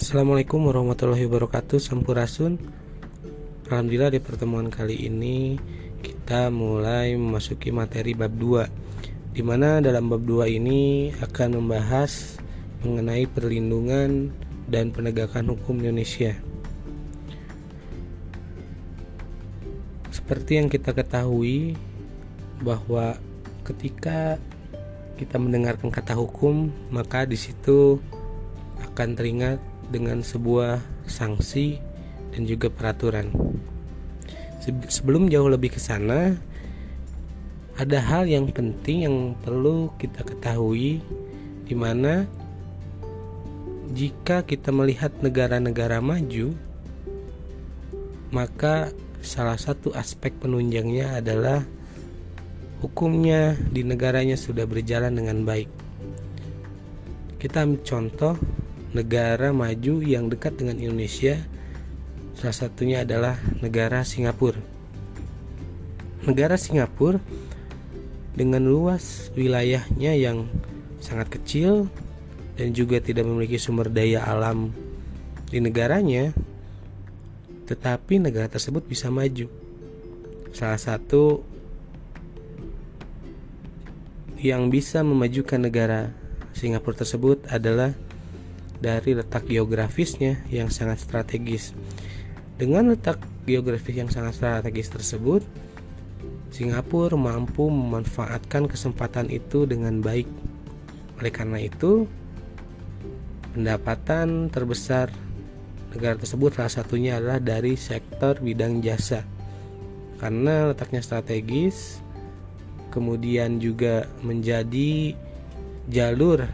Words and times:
Assalamualaikum 0.00 0.64
warahmatullahi 0.64 1.28
wabarakatuh 1.28 1.76
Sampurasun. 1.76 2.56
Alhamdulillah 3.68 4.16
di 4.16 4.20
pertemuan 4.24 4.72
kali 4.72 4.96
ini 4.96 5.60
Kita 6.00 6.48
mulai 6.48 7.12
memasuki 7.20 7.68
materi 7.68 8.16
bab 8.16 8.32
2 8.32 9.36
Di 9.36 9.44
mana 9.44 9.84
dalam 9.84 10.08
bab 10.08 10.24
2 10.24 10.56
ini 10.56 11.12
akan 11.20 11.60
membahas 11.60 12.40
Mengenai 12.80 13.28
perlindungan 13.28 14.32
dan 14.72 14.88
penegakan 14.88 15.52
hukum 15.52 15.84
Indonesia. 15.84 16.32
Seperti 20.08 20.64
yang 20.64 20.72
kita 20.72 20.96
ketahui 20.96 21.76
Bahwa 22.64 23.20
ketika 23.68 24.40
kita 25.20 25.36
mendengarkan 25.36 25.92
kata 25.92 26.16
hukum 26.16 26.72
Maka 26.88 27.28
di 27.28 27.36
situ 27.36 28.00
akan 28.80 29.12
teringat 29.12 29.69
dengan 29.90 30.22
sebuah 30.22 30.78
sanksi 31.04 31.82
dan 32.30 32.46
juga 32.46 32.70
peraturan. 32.70 33.28
Sebelum 34.88 35.26
jauh 35.26 35.50
lebih 35.50 35.74
ke 35.74 35.80
sana, 35.82 36.38
ada 37.74 37.98
hal 37.98 38.30
yang 38.30 38.46
penting 38.54 39.04
yang 39.04 39.16
perlu 39.42 39.90
kita 39.98 40.22
ketahui 40.22 41.02
di 41.66 41.74
mana 41.74 42.28
jika 43.90 44.46
kita 44.46 44.70
melihat 44.70 45.10
negara-negara 45.18 45.98
maju, 45.98 46.54
maka 48.30 48.94
salah 49.18 49.58
satu 49.58 49.90
aspek 49.98 50.30
penunjangnya 50.38 51.18
adalah 51.18 51.66
hukumnya 52.78 53.58
di 53.74 53.82
negaranya 53.82 54.38
sudah 54.38 54.64
berjalan 54.64 55.18
dengan 55.18 55.42
baik. 55.42 55.68
Kita 57.40 57.64
ambil 57.64 57.82
contoh 57.82 58.34
negara 58.90 59.54
maju 59.54 60.02
yang 60.02 60.26
dekat 60.26 60.58
dengan 60.58 60.78
Indonesia 60.82 61.38
salah 62.34 62.56
satunya 62.56 63.06
adalah 63.06 63.38
negara 63.60 64.02
Singapura. 64.02 64.58
Negara 66.24 66.56
Singapura 66.56 67.20
dengan 68.34 68.64
luas 68.64 69.28
wilayahnya 69.36 70.16
yang 70.16 70.48
sangat 70.98 71.40
kecil 71.40 71.86
dan 72.56 72.72
juga 72.72 73.00
tidak 73.00 73.24
memiliki 73.28 73.56
sumber 73.60 73.88
daya 73.88 74.24
alam 74.24 74.72
di 75.48 75.58
negaranya, 75.60 76.32
tetapi 77.68 78.20
negara 78.20 78.48
tersebut 78.48 78.84
bisa 78.84 79.08
maju. 79.12 79.48
Salah 80.50 80.80
satu 80.80 81.44
yang 84.40 84.72
bisa 84.72 85.04
memajukan 85.04 85.60
negara 85.60 86.10
Singapura 86.56 87.04
tersebut 87.04 87.44
adalah 87.52 87.92
dari 88.80 89.12
letak 89.12 89.44
geografisnya 89.46 90.40
yang 90.48 90.72
sangat 90.72 91.04
strategis. 91.04 91.76
Dengan 92.56 92.92
letak 92.92 93.20
geografis 93.44 93.96
yang 93.96 94.08
sangat 94.12 94.40
strategis 94.40 94.88
tersebut, 94.92 95.44
Singapura 96.50 97.14
mampu 97.14 97.70
memanfaatkan 97.70 98.66
kesempatan 98.66 99.30
itu 99.30 99.64
dengan 99.64 100.02
baik. 100.02 100.26
Oleh 101.22 101.32
karena 101.32 101.62
itu, 101.62 102.10
pendapatan 103.54 104.50
terbesar 104.50 105.14
negara 105.94 106.18
tersebut 106.18 106.58
salah 106.58 106.72
satunya 106.72 107.22
adalah 107.22 107.38
dari 107.38 107.78
sektor 107.78 108.40
bidang 108.42 108.82
jasa. 108.82 109.22
Karena 110.20 110.68
letaknya 110.74 111.00
strategis, 111.00 112.02
kemudian 112.92 113.62
juga 113.62 114.04
menjadi 114.20 115.16
jalur 115.88 116.44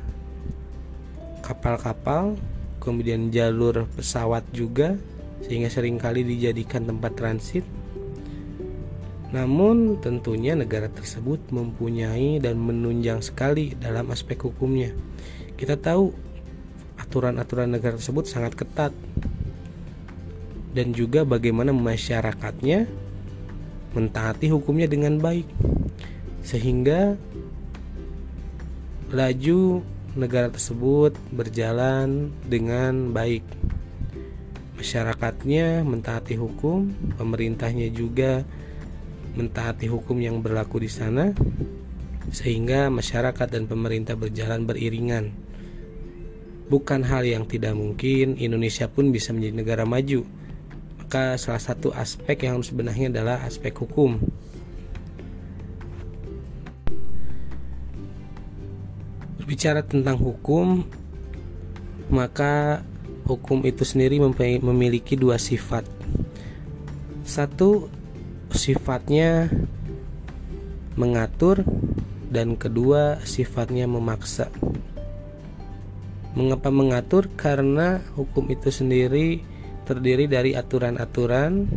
kapal-kapal, 1.46 2.34
kemudian 2.82 3.30
jalur 3.30 3.86
pesawat 3.94 4.42
juga, 4.50 4.98
sehingga 5.46 5.70
sering 5.70 6.02
kali 6.02 6.26
dijadikan 6.26 6.82
tempat 6.82 7.14
transit. 7.14 7.62
Namun, 9.30 10.02
tentunya 10.02 10.58
negara 10.58 10.90
tersebut 10.90 11.38
mempunyai 11.54 12.42
dan 12.42 12.58
menunjang 12.58 13.22
sekali 13.22 13.78
dalam 13.78 14.10
aspek 14.10 14.42
hukumnya. 14.42 14.90
Kita 15.54 15.78
tahu 15.78 16.10
aturan-aturan 16.98 17.70
negara 17.70 17.94
tersebut 17.94 18.26
sangat 18.26 18.58
ketat, 18.58 18.90
dan 20.74 20.92
juga 20.92 21.24
bagaimana 21.24 21.72
masyarakatnya 21.72 22.84
mentaati 23.96 24.52
hukumnya 24.52 24.84
dengan 24.84 25.16
baik, 25.16 25.48
sehingga 26.44 27.16
laju 29.08 29.80
negara 30.16 30.48
tersebut 30.48 31.12
berjalan 31.30 32.32
dengan 32.48 33.12
baik. 33.12 33.44
Masyarakatnya 34.76 35.84
mentaati 35.84 36.36
hukum, 36.36 36.92
pemerintahnya 37.16 37.88
juga 37.92 38.44
mentaati 39.36 39.88
hukum 39.88 40.16
yang 40.20 40.40
berlaku 40.40 40.80
di 40.80 40.88
sana, 40.88 41.32
sehingga 42.32 42.88
masyarakat 42.88 43.48
dan 43.52 43.68
pemerintah 43.68 44.16
berjalan 44.16 44.64
beriringan. 44.64 45.32
Bukan 46.66 47.06
hal 47.06 47.22
yang 47.22 47.46
tidak 47.46 47.78
mungkin 47.78 48.34
Indonesia 48.40 48.90
pun 48.90 49.14
bisa 49.14 49.30
menjadi 49.30 49.54
negara 49.54 49.84
maju. 49.86 50.26
Maka 50.98 51.38
salah 51.38 51.62
satu 51.62 51.94
aspek 51.94 52.42
yang 52.42 52.58
harus 52.58 52.74
sebenarnya 52.74 53.14
adalah 53.14 53.46
aspek 53.46 53.70
hukum. 53.70 54.18
Berbicara 59.46 59.86
tentang 59.86 60.18
hukum, 60.18 60.82
maka 62.10 62.82
hukum 63.30 63.62
itu 63.62 63.86
sendiri 63.86 64.18
memiliki 64.58 65.14
dua 65.14 65.38
sifat. 65.38 65.86
Satu, 67.22 67.86
sifatnya 68.50 69.46
mengatur, 70.98 71.62
dan 72.26 72.58
kedua, 72.58 73.22
sifatnya 73.22 73.86
memaksa. 73.86 74.50
Mengapa 76.34 76.74
mengatur? 76.74 77.30
Karena 77.38 78.02
hukum 78.18 78.50
itu 78.50 78.74
sendiri 78.74 79.46
terdiri 79.86 80.26
dari 80.26 80.58
aturan-aturan 80.58 81.70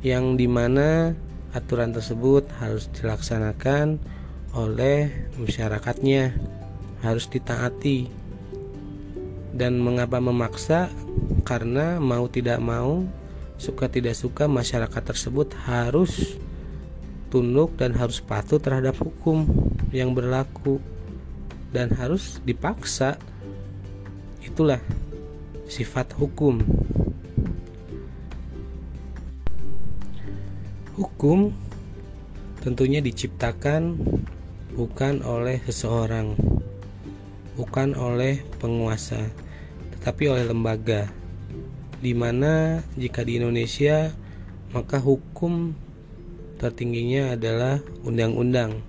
yang 0.00 0.40
di 0.40 0.48
mana 0.48 1.12
aturan 1.52 1.92
tersebut 1.92 2.48
harus 2.56 2.88
dilaksanakan 2.96 4.00
oleh 4.54 5.10
masyarakatnya 5.34 6.30
harus 7.02 7.26
ditaati. 7.26 8.08
Dan 9.54 9.78
mengapa 9.78 10.18
memaksa? 10.18 10.90
Karena 11.46 12.02
mau 12.02 12.26
tidak 12.26 12.58
mau 12.58 13.06
suka 13.54 13.86
tidak 13.86 14.18
suka 14.18 14.50
masyarakat 14.50 15.02
tersebut 15.14 15.54
harus 15.66 16.34
tunduk 17.30 17.74
dan 17.78 17.94
harus 17.94 18.18
patuh 18.18 18.58
terhadap 18.58 18.98
hukum 18.98 19.46
yang 19.94 20.10
berlaku 20.14 20.82
dan 21.70 21.90
harus 21.94 22.42
dipaksa. 22.42 23.18
Itulah 24.42 24.82
sifat 25.70 26.14
hukum. 26.18 26.62
Hukum 30.94 31.50
tentunya 32.62 33.02
diciptakan 33.02 33.98
bukan 34.74 35.22
oleh 35.22 35.62
seseorang, 35.62 36.34
bukan 37.54 37.94
oleh 37.94 38.42
penguasa, 38.58 39.22
tetapi 39.94 40.34
oleh 40.34 40.44
lembaga. 40.50 41.06
Di 42.02 42.10
mana 42.12 42.82
jika 42.98 43.22
di 43.22 43.38
Indonesia 43.38 44.10
maka 44.74 44.98
hukum 44.98 45.70
tertingginya 46.58 47.38
adalah 47.38 47.78
undang-undang. 48.02 48.82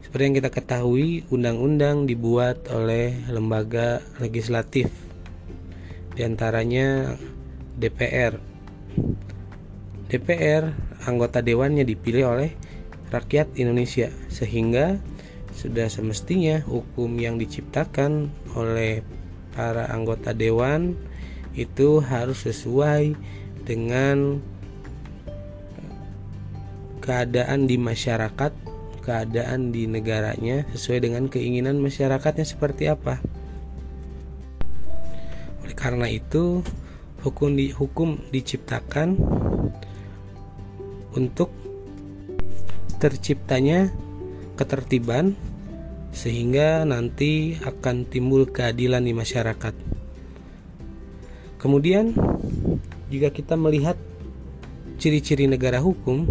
Seperti 0.00 0.24
yang 0.24 0.36
kita 0.40 0.48
ketahui, 0.48 1.28
undang-undang 1.28 2.08
dibuat 2.08 2.72
oleh 2.72 3.12
lembaga 3.28 4.00
legislatif. 4.16 4.88
Di 6.16 6.24
antaranya 6.24 7.12
DPR. 7.76 8.40
DPR 10.08 10.72
anggota 11.04 11.44
dewannya 11.44 11.84
dipilih 11.84 12.24
oleh 12.32 12.56
rakyat 13.08 13.52
Indonesia 13.56 14.12
sehingga 14.28 15.00
sudah 15.58 15.90
semestinya 15.90 16.62
hukum 16.62 17.18
yang 17.18 17.40
diciptakan 17.40 18.30
oleh 18.54 19.02
para 19.50 19.90
anggota 19.90 20.30
dewan 20.30 20.94
itu 21.58 21.98
harus 21.98 22.46
sesuai 22.46 23.18
dengan 23.66 24.38
keadaan 27.02 27.66
di 27.66 27.74
masyarakat, 27.74 28.52
keadaan 29.02 29.74
di 29.74 29.90
negaranya 29.90 30.68
sesuai 30.76 31.10
dengan 31.10 31.26
keinginan 31.26 31.82
masyarakatnya 31.82 32.46
seperti 32.46 32.86
apa. 32.86 33.18
Oleh 35.66 35.74
karena 35.74 36.06
itu, 36.06 36.62
hukum 37.26 37.58
di 37.58 37.74
hukum 37.74 38.22
diciptakan 38.30 39.18
untuk 41.18 41.50
terciptanya 42.98 43.94
ketertiban 44.58 45.38
sehingga 46.10 46.82
nanti 46.82 47.54
akan 47.62 48.02
timbul 48.10 48.50
keadilan 48.50 49.06
di 49.06 49.14
masyarakat. 49.14 49.74
Kemudian 51.62 52.14
jika 53.10 53.30
kita 53.30 53.54
melihat 53.54 53.94
ciri-ciri 54.98 55.46
negara 55.46 55.78
hukum 55.78 56.26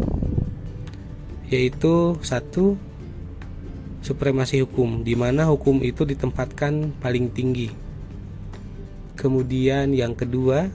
yaitu 1.48 2.20
satu 2.20 2.76
supremasi 4.04 4.60
hukum 4.64 5.08
di 5.08 5.16
mana 5.16 5.48
hukum 5.48 5.80
itu 5.84 6.04
ditempatkan 6.04 6.92
paling 7.00 7.32
tinggi. 7.32 7.72
Kemudian 9.16 9.96
yang 9.96 10.14
kedua 10.14 10.68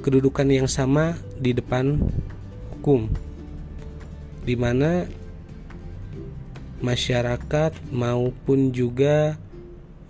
kedudukan 0.00 0.48
yang 0.48 0.68
sama 0.68 1.20
di 1.36 1.52
depan 1.52 2.00
hukum 2.76 3.27
di 4.42 4.54
mana 4.54 5.06
masyarakat 6.78 7.74
maupun 7.90 8.70
juga 8.70 9.34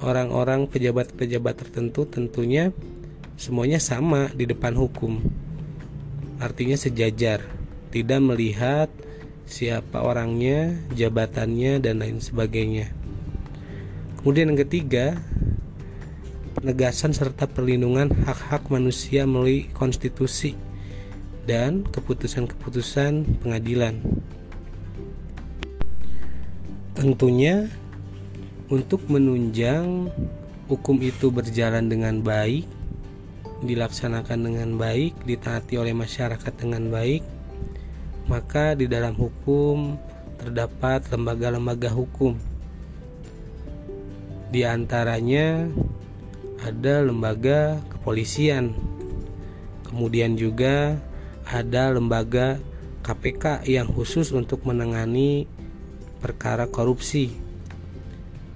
orang-orang 0.05 0.69
pejabat-pejabat 0.69 1.55
tertentu 1.67 2.05
tentunya 2.05 2.71
semuanya 3.39 3.79
sama 3.79 4.31
di 4.35 4.45
depan 4.45 4.75
hukum. 4.75 5.23
Artinya 6.39 6.79
sejajar, 6.79 7.43
tidak 7.91 8.21
melihat 8.23 8.89
siapa 9.49 10.05
orangnya, 10.05 10.77
jabatannya 10.95 11.83
dan 11.83 12.05
lain 12.05 12.21
sebagainya. 12.23 12.93
Kemudian 14.21 14.53
yang 14.53 14.61
ketiga, 14.67 15.19
penegasan 16.59 17.15
serta 17.15 17.47
perlindungan 17.47 18.11
hak-hak 18.27 18.67
manusia 18.69 19.25
melalui 19.25 19.71
konstitusi 19.73 20.59
dan 21.47 21.87
keputusan-keputusan 21.89 23.41
pengadilan. 23.41 24.03
Tentunya 26.99 27.71
untuk 28.67 29.07
menunjang 29.07 30.11
hukum 30.67 30.99
itu 30.99 31.31
berjalan 31.31 31.87
dengan 31.87 32.19
baik, 32.27 32.67
dilaksanakan 33.63 34.51
dengan 34.51 34.75
baik, 34.75 35.15
ditaati 35.23 35.79
oleh 35.79 35.95
masyarakat 35.95 36.51
dengan 36.59 36.91
baik, 36.91 37.23
maka 38.27 38.75
di 38.75 38.91
dalam 38.91 39.15
hukum 39.15 39.95
terdapat 40.43 41.07
lembaga-lembaga 41.15 41.87
hukum. 41.95 42.35
Di 44.51 44.67
antaranya 44.67 45.71
ada 46.67 47.07
lembaga 47.07 47.79
kepolisian, 47.95 48.75
kemudian 49.87 50.35
juga 50.35 50.99
ada 51.47 51.95
lembaga 51.95 52.59
KPK 53.07 53.71
yang 53.71 53.87
khusus 53.87 54.35
untuk 54.35 54.67
menangani 54.67 55.47
perkara 56.19 56.67
korupsi. 56.67 57.35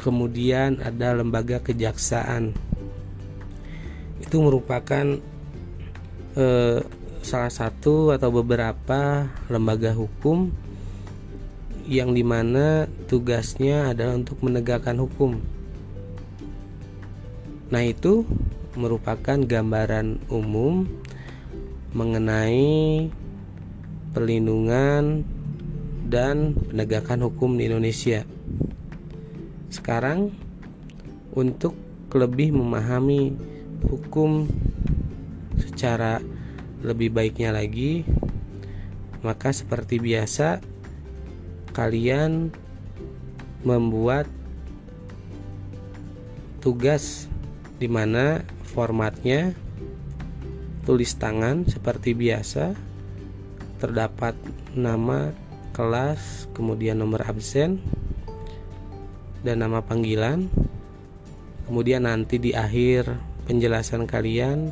Kemudian 0.03 0.83
ada 0.83 1.15
lembaga 1.15 1.63
kejaksaan. 1.63 2.55
Itu 4.19 4.43
merupakan 4.43 5.19
eh, 6.35 6.79
salah 7.23 7.53
satu 7.55 8.11
atau 8.11 8.31
beberapa 8.35 9.31
lembaga 9.47 9.95
hukum 9.95 10.51
yang 11.87 12.15
di 12.15 12.23
mana 12.27 12.87
tugasnya 13.07 13.95
adalah 13.95 14.19
untuk 14.19 14.43
menegakkan 14.43 14.99
hukum. 14.99 15.39
Nah 17.71 17.83
itu 17.83 18.27
merupakan 18.75 19.39
gambaran 19.39 20.23
umum 20.29 20.87
mengenai 21.93 23.09
perlindungan 24.13 25.25
dan 26.13 26.53
penegakan 26.53 27.25
hukum 27.25 27.57
di 27.57 27.73
Indonesia. 27.73 28.29
Sekarang 29.73 30.29
untuk 31.33 31.73
lebih 32.13 32.53
memahami 32.53 33.33
hukum 33.89 34.45
secara 35.57 36.21
lebih 36.85 37.09
baiknya 37.17 37.57
lagi, 37.57 38.05
maka 39.25 39.57
seperti 39.57 39.97
biasa 39.97 40.61
kalian 41.73 42.53
membuat 43.65 44.29
tugas 46.61 47.25
di 47.81 47.89
mana 47.89 48.45
formatnya 48.69 49.57
tulis 50.85 51.17
tangan 51.17 51.65
seperti 51.65 52.13
biasa 52.13 52.77
terdapat 53.81 54.37
nama 54.77 55.33
kelas 55.73 56.53
kemudian 56.53 57.01
nomor 57.01 57.25
absen 57.25 57.81
dan 59.43 59.65
nama 59.65 59.83
panggilan. 59.83 60.47
Kemudian 61.67 62.05
nanti 62.05 62.37
di 62.37 62.53
akhir 62.53 63.17
penjelasan 63.49 64.05
kalian 64.05 64.71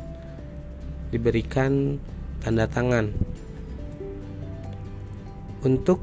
diberikan 1.09 1.97
tanda 2.39 2.69
tangan. 2.69 3.11
Untuk 5.61 5.99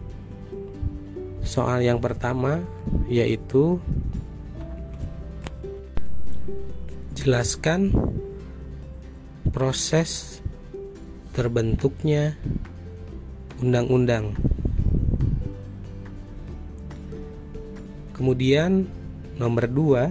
soal 1.46 1.80
yang 1.80 2.02
pertama 2.02 2.60
yaitu 3.08 3.80
jelaskan 7.16 7.90
proses 9.50 10.38
terbentuknya 11.34 12.38
undang-undang. 13.58 14.47
Kemudian 18.18 18.90
nomor 19.38 19.70
dua 19.70 20.10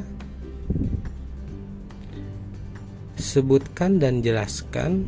Sebutkan 3.20 4.00
dan 4.00 4.24
jelaskan 4.24 5.04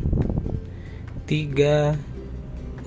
Tiga 1.24 1.96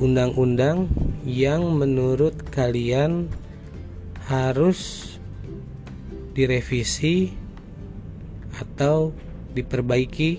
undang-undang 0.03 0.91
yang 1.23 1.79
menurut 1.79 2.35
kalian 2.51 3.31
harus 4.27 5.13
direvisi 6.35 7.31
atau 8.59 9.15
diperbaiki. 9.55 10.33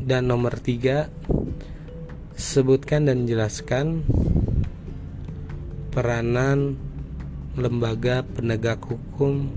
Dan 0.00 0.26
nomor 0.26 0.58
tiga 0.58 1.06
sebutkan 2.34 3.06
dan 3.06 3.28
jelaskan 3.28 4.02
peranan 6.00 6.80
lembaga 7.60 8.24
penegak 8.24 8.80
hukum 8.88 9.52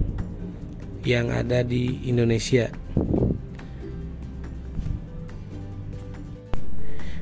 yang 1.07 1.31
ada 1.31 1.63
di 1.63 2.03
Indonesia. 2.03 2.67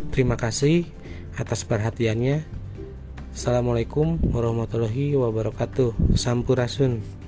Terima 0.10 0.34
kasih 0.34 0.90
atas 1.38 1.62
perhatiannya. 1.70 2.42
Assalamualaikum 3.30 4.18
warahmatullahi 4.26 5.14
wabarakatuh. 5.14 6.18
Sampurasun. 6.18 7.21